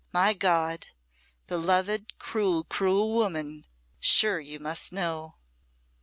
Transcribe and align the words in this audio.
My 0.11 0.33
God! 0.33 0.87
beloved, 1.45 2.17
cruel, 2.17 2.63
cruel 2.63 3.13
woman 3.13 3.67
sure 3.99 4.39
you 4.39 4.59
must 4.59 4.91
know!" 4.91 5.35